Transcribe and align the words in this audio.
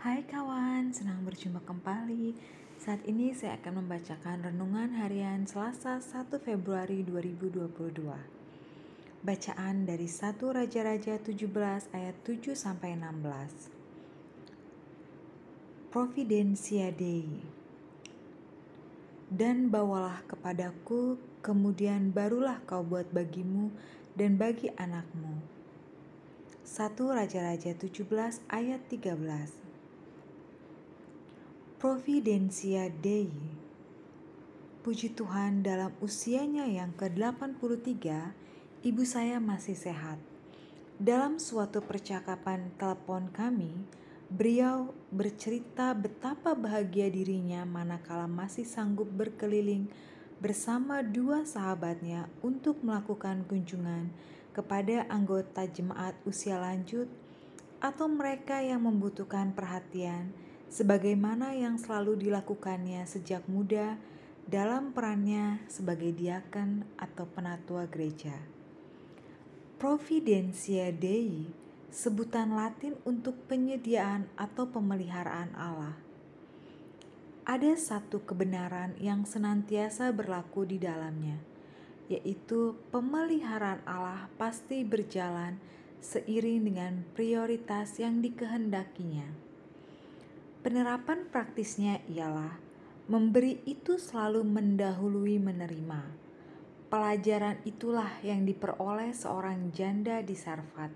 Hai 0.00 0.24
kawan, 0.24 0.96
senang 0.96 1.28
berjumpa 1.28 1.60
kembali. 1.60 2.32
Saat 2.80 3.04
ini 3.04 3.36
saya 3.36 3.60
akan 3.60 3.84
membacakan 3.84 4.48
renungan 4.48 4.96
harian 4.96 5.44
Selasa 5.44 6.00
1 6.00 6.40
Februari 6.40 7.04
2022. 7.04 8.08
Bacaan 9.20 9.84
dari 9.84 10.08
1 10.08 10.40
Raja-Raja 10.40 11.20
17 11.20 11.92
ayat 11.92 12.16
7 12.24 12.56
sampai 12.56 12.96
16. 12.96 15.92
Providensia 15.92 16.88
Dei. 16.96 17.44
Dan 19.28 19.68
bawalah 19.68 20.24
kepadaku, 20.24 21.20
kemudian 21.44 22.08
barulah 22.08 22.56
kau 22.64 22.80
buat 22.80 23.12
bagimu 23.12 23.68
dan 24.16 24.40
bagi 24.40 24.72
anakmu. 24.80 25.44
1 26.64 26.96
Raja-Raja 26.96 27.76
17 27.76 28.00
ayat 28.48 28.80
13 28.88 29.60
Providensia 31.80 32.92
Dei. 32.92 33.32
Puji 34.84 35.16
Tuhan 35.16 35.64
dalam 35.64 35.96
usianya 36.04 36.68
yang 36.68 36.92
ke-83, 36.92 38.04
ibu 38.84 39.00
saya 39.08 39.40
masih 39.40 39.72
sehat. 39.72 40.20
Dalam 41.00 41.40
suatu 41.40 41.80
percakapan 41.80 42.68
telepon 42.76 43.32
kami, 43.32 43.72
beliau 44.28 44.92
bercerita 45.08 45.96
betapa 45.96 46.52
bahagia 46.52 47.08
dirinya 47.08 47.64
manakala 47.64 48.28
masih 48.28 48.68
sanggup 48.68 49.08
berkeliling 49.08 49.88
bersama 50.36 51.00
dua 51.00 51.48
sahabatnya 51.48 52.28
untuk 52.44 52.84
melakukan 52.84 53.48
kunjungan 53.48 54.12
kepada 54.52 55.08
anggota 55.08 55.64
jemaat 55.64 56.12
usia 56.28 56.60
lanjut 56.60 57.08
atau 57.80 58.04
mereka 58.04 58.60
yang 58.60 58.84
membutuhkan 58.84 59.56
perhatian 59.56 60.49
sebagaimana 60.70 61.58
yang 61.58 61.74
selalu 61.74 62.30
dilakukannya 62.30 63.02
sejak 63.02 63.42
muda 63.50 63.98
dalam 64.46 64.94
perannya 64.94 65.66
sebagai 65.66 66.14
diaken 66.14 66.86
atau 66.94 67.26
penatua 67.26 67.90
gereja. 67.90 68.38
Providentia 69.82 70.94
Dei, 70.94 71.50
sebutan 71.90 72.54
Latin 72.54 72.94
untuk 73.02 73.34
penyediaan 73.50 74.30
atau 74.38 74.70
pemeliharaan 74.70 75.50
Allah. 75.58 75.98
Ada 77.42 77.74
satu 77.74 78.22
kebenaran 78.22 78.94
yang 79.02 79.26
senantiasa 79.26 80.14
berlaku 80.14 80.70
di 80.70 80.78
dalamnya, 80.78 81.42
yaitu 82.06 82.78
pemeliharaan 82.94 83.82
Allah 83.88 84.30
pasti 84.38 84.86
berjalan 84.86 85.58
seiring 85.98 86.70
dengan 86.70 87.02
prioritas 87.16 87.98
yang 87.98 88.22
dikehendakinya. 88.22 89.49
Penerapan 90.60 91.24
praktisnya 91.32 92.04
ialah 92.04 92.60
memberi 93.08 93.64
itu 93.64 93.96
selalu 93.96 94.44
mendahului 94.44 95.40
menerima. 95.40 96.04
Pelajaran 96.92 97.64
itulah 97.64 98.20
yang 98.20 98.44
diperoleh 98.44 99.16
seorang 99.16 99.72
janda 99.72 100.20
di 100.20 100.36
Sarfat. 100.36 100.92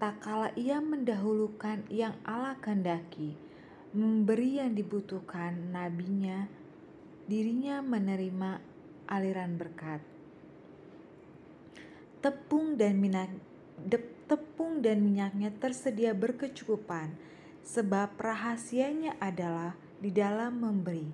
Tak 0.00 0.24
kala 0.24 0.56
ia 0.56 0.80
mendahulukan 0.80 1.84
yang 1.92 2.16
Allah 2.24 2.56
kehendaki, 2.64 3.36
memberi 3.92 4.56
yang 4.56 4.72
dibutuhkan 4.72 5.68
nabinya, 5.68 6.48
dirinya 7.28 7.84
menerima 7.84 8.56
aliran 9.04 9.60
berkat. 9.60 10.00
Tepung 12.24 12.80
dan 12.80 12.96
minyak 12.96 13.28
tepung 14.24 14.80
dan 14.80 15.04
minyaknya 15.04 15.52
tersedia 15.60 16.16
berkecukupan 16.16 17.28
sebab 17.68 18.16
rahasianya 18.16 19.20
adalah 19.20 19.76
di 20.00 20.08
dalam 20.08 20.56
memberi, 20.56 21.04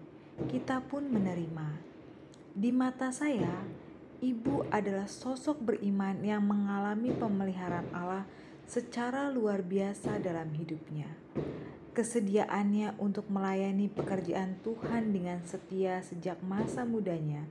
kita 0.47 0.78
pun 0.86 1.10
menerima. 1.10 1.83
Di 2.55 2.70
mata 2.70 3.10
saya, 3.10 3.66
ibu 4.22 4.62
adalah 4.70 5.10
sosok 5.10 5.59
beriman 5.59 6.22
yang 6.22 6.47
mengalami 6.47 7.10
pemeliharaan 7.10 7.91
Allah 7.91 8.22
secara 8.70 9.34
luar 9.34 9.66
biasa 9.66 10.22
dalam 10.22 10.54
hidupnya. 10.54 11.10
Kesediaannya 11.91 13.03
untuk 13.03 13.26
melayani 13.34 13.91
pekerjaan 13.91 14.54
Tuhan 14.62 15.10
dengan 15.10 15.42
setia 15.42 16.06
sejak 16.06 16.38
masa 16.47 16.86
mudanya, 16.86 17.50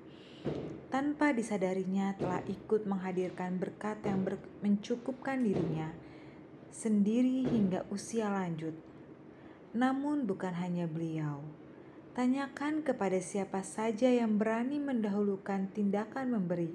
tanpa 0.87 1.35
disadarinya 1.35 2.15
telah 2.15 2.39
ikut 2.47 2.87
menghadirkan 2.87 3.59
berkat 3.59 3.99
yang 4.07 4.23
mencukupkan 4.63 5.43
dirinya 5.43 5.91
sendiri 6.71 7.47
hingga 7.47 7.85
usia 7.91 8.27
lanjut 8.27 8.92
namun 9.73 10.29
bukan 10.29 10.53
hanya 10.53 10.85
beliau. 10.85 11.41
Tanyakan 12.13 12.85
kepada 12.85 13.17
siapa 13.17 13.65
saja 13.65 14.05
yang 14.05 14.37
berani 14.37 14.77
mendahulukan 14.77 15.73
tindakan 15.73 16.37
memberi 16.37 16.69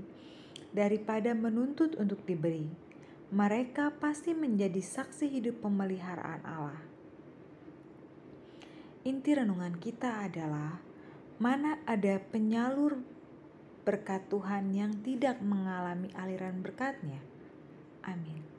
daripada 0.75 1.31
menuntut 1.31 1.95
untuk 1.95 2.27
diberi. 2.27 2.67
Mereka 3.31 4.03
pasti 4.03 4.35
menjadi 4.35 4.83
saksi 4.83 5.31
hidup 5.31 5.63
pemeliharaan 5.63 6.43
Allah. 6.43 6.83
Inti 9.07 9.31
renungan 9.31 9.79
kita 9.79 10.27
adalah 10.27 10.83
mana 11.39 11.79
ada 11.87 12.19
penyalur 12.19 12.99
berkat 13.87 14.27
Tuhan 14.27 14.75
yang 14.75 14.91
tidak 15.07 15.39
mengalami 15.39 16.11
aliran 16.19 16.61
berkatnya. 16.67 17.23
Amin. 18.03 18.58